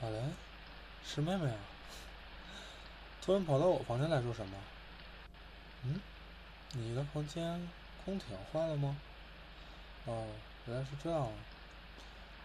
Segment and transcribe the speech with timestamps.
[0.00, 0.32] 小莲，
[1.04, 1.58] 是妹妹啊！
[3.20, 4.56] 突然跑到我房间来做什么？
[5.82, 6.00] 嗯，
[6.74, 7.68] 你的房间
[8.04, 8.96] 空调坏了吗？
[10.04, 10.28] 哦，
[10.66, 11.32] 原来是这样啊。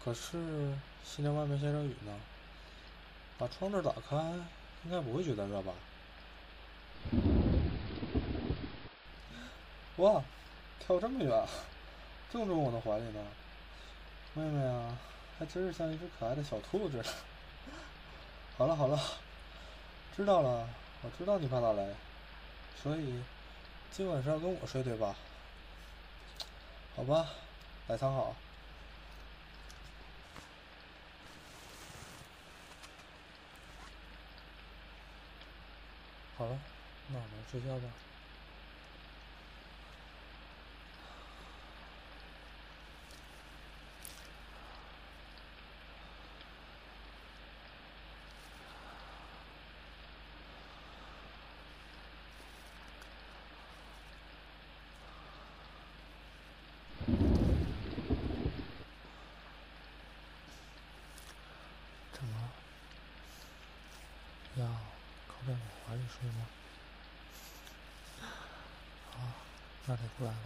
[0.03, 2.19] 可是现在外面下着雨呢，
[3.37, 4.17] 把窗子打开，
[4.85, 5.73] 应该不会觉得热吧？
[9.97, 10.23] 哇，
[10.79, 11.47] 跳这么远，
[12.31, 13.23] 正中我的怀里呢！
[14.33, 14.97] 妹妹啊，
[15.37, 17.05] 还真是像一只可爱的小兔子。
[18.55, 18.99] 好了好了，
[20.15, 20.69] 知道了，
[21.01, 21.95] 我知道你怕打雷，
[22.81, 23.21] 所以
[23.91, 25.15] 今晚上跟我睡对吧？
[26.95, 27.27] 好吧，
[27.87, 28.35] 来藏好。
[36.37, 36.59] 好了，
[37.09, 37.89] 那我们睡觉吧。
[62.13, 62.49] 怎么？
[64.55, 64.65] 要
[65.45, 66.47] 在我怀里睡吗？
[69.11, 69.19] 好，
[69.85, 70.39] 那得过来吧。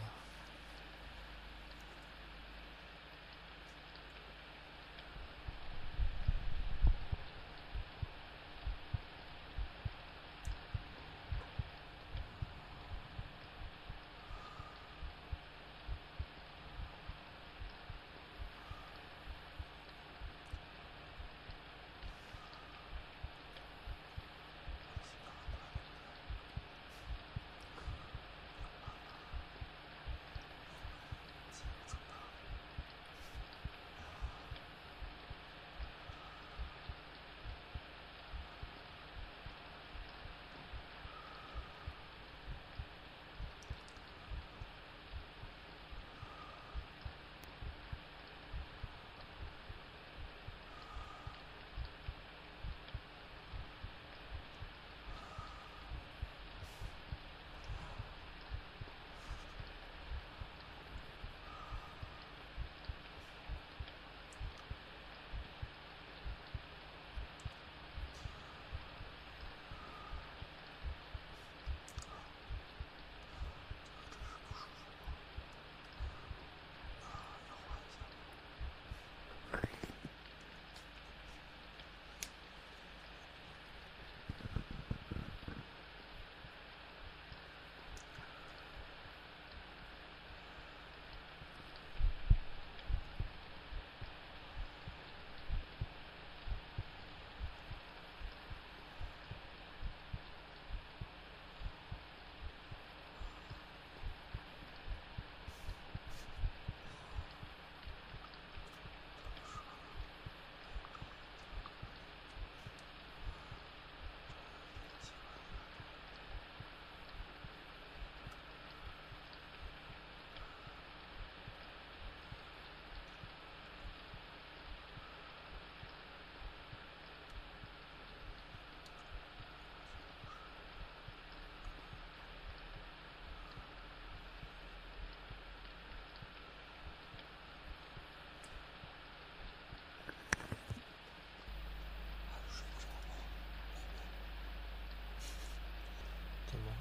[146.49, 146.72] 怎么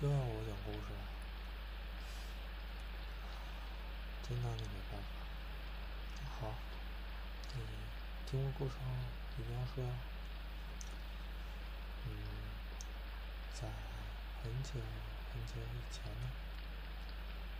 [0.00, 1.00] 又要我讲故事了？
[4.22, 5.04] 真拿你没办法。
[6.40, 6.54] 好，
[7.54, 7.60] 你
[8.30, 8.84] 听过故事后
[9.38, 9.90] 一定要睡哦。
[12.06, 12.10] 嗯，
[13.52, 13.68] 在
[14.42, 14.80] 很久
[15.32, 16.30] 很久以前呢，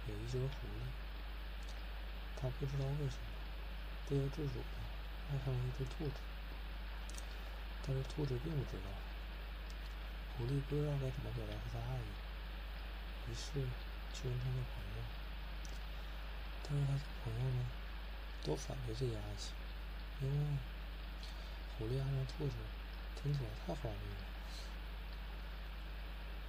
[0.07, 0.87] 有一只狐狸，
[2.41, 3.27] 它不知道为什么
[4.09, 4.65] 不由自主的
[5.31, 6.15] 爱上了一只兔子，
[7.87, 9.12] 但是兔子并不知道。
[10.37, 11.97] 狐狸不知道该怎么表达他的爱。
[11.97, 13.53] 意，于是
[14.13, 15.03] 去问他的朋友，
[16.63, 17.67] 但是他的朋友呢，
[18.45, 19.53] 都反对这件爱情，
[20.21, 20.59] 因为
[21.79, 22.55] 狐狸爱上兔子
[23.21, 24.25] 听起来太荒谬了。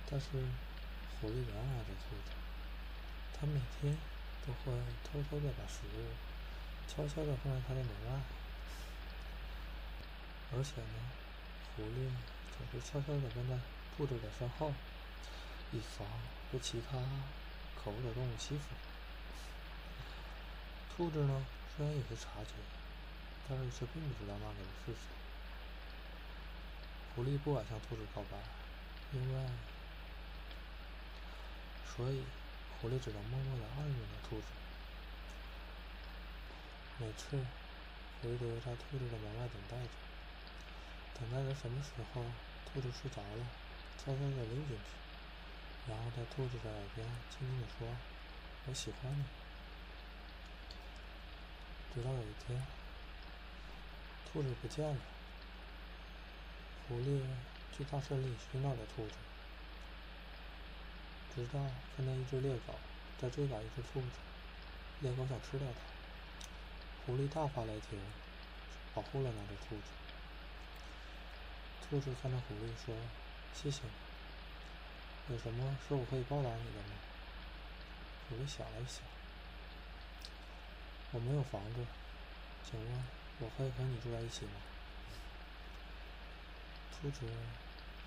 [0.10, 0.28] 但是
[1.22, 2.32] 狐狸仍然爱着兔子，
[3.40, 3.98] 它每天
[4.46, 6.12] 都会偷偷的把食物
[6.88, 8.22] 悄悄的放在它的门外，
[10.56, 11.12] 而且呢，
[11.76, 12.10] 狐狸
[12.58, 13.58] 总是悄悄的跟在
[13.96, 14.74] 兔子的身后，
[15.72, 16.08] 以防
[16.52, 16.98] 被其他
[17.76, 18.64] 可恶的动物欺负。
[20.96, 21.46] 兔子呢，
[21.76, 22.52] 虽然有些察觉，
[23.50, 25.00] 但是却并不知道那个人是谁。
[27.16, 28.38] 狐狸不敢向兔子告白，
[29.12, 29.50] 因为，
[31.96, 32.24] 所以
[32.80, 34.46] 狐狸只能默默的暗恋着兔子。
[37.00, 37.38] 每次，
[38.22, 39.90] 狐狸都在兔子的门外等待着，
[41.20, 42.24] 等待着什么时候
[42.66, 43.46] 兔子睡着了，
[43.98, 44.78] 悄悄的溜进去，
[45.88, 47.88] 然后在兔子的耳边轻轻的说
[48.68, 49.24] ：“我喜欢你。”
[51.94, 52.66] 直到有一天，
[54.32, 54.98] 兔子不见了，
[56.88, 57.22] 狐狸
[57.78, 59.14] 去大森林寻找着兔子，
[61.36, 61.60] 直到
[61.96, 62.74] 看见一只猎狗
[63.22, 64.08] 在追赶一只兔子，
[65.02, 65.80] 猎狗想吃掉它，
[67.06, 68.00] 狐狸大发雷霆，
[68.96, 69.84] 保护了那只兔子。
[71.94, 72.96] 兔子看着狐狸说
[73.54, 73.82] ：“谢谢
[75.28, 76.96] 你，有什么是我可以报答你的吗？”
[78.28, 79.04] 狐狸想了一想。
[81.12, 81.86] 我没有房子，
[82.68, 83.04] 请问
[83.42, 84.54] 我可以和你住在一起吗？
[87.00, 87.28] 兔子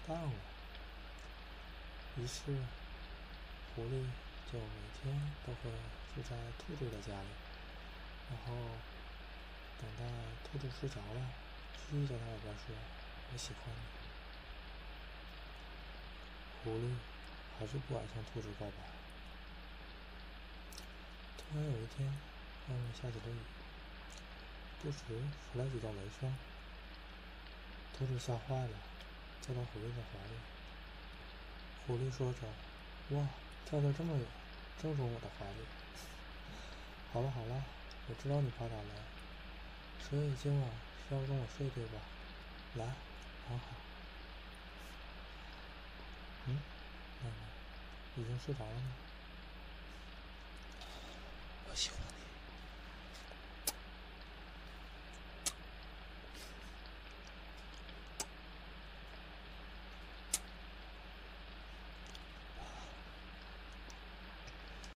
[0.08, 0.40] 答应了。
[2.16, 2.42] 于是，
[3.76, 4.02] 狐狸
[4.52, 5.70] 就每天都会
[6.12, 7.28] 住在兔子的家里，
[8.30, 8.52] 然后
[9.80, 10.12] 等待
[10.42, 11.30] 兔子睡着了，
[11.88, 12.74] 继续在他耳边说
[13.32, 13.80] ：“我喜欢你。”
[16.64, 16.94] 狐狸
[17.58, 18.72] 还是不敢向兔子告白。
[21.36, 22.12] 突然有一天。
[22.68, 23.30] 外面下起了。
[23.30, 23.38] 雨，
[24.82, 26.36] 不时传来几道雷声。
[27.96, 28.76] 兔子吓坏了，
[29.40, 30.34] 跳到狐狸的怀里。
[31.86, 32.40] 狐狸说着
[33.14, 33.28] ：“哇，
[33.64, 34.26] 跳得这么远，
[34.82, 35.64] 正中我的怀里。”
[37.14, 37.30] 好了。
[37.30, 37.62] 好了，
[38.08, 38.90] 我知道你怕打雷，
[40.02, 40.68] 所以今晚
[41.08, 42.00] 是要跟我睡对吧？
[42.74, 42.84] 来，
[43.48, 43.62] 还好。
[46.46, 46.58] 嗯，
[47.22, 47.36] 奶奶，
[48.16, 48.80] 已经睡着了吗？
[51.70, 52.05] 我喜欢。